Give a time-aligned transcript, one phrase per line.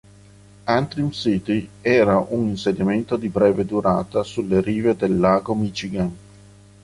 [0.65, 6.17] Antrim City era un insediamento di breve durata sulle rive del lago Michigan.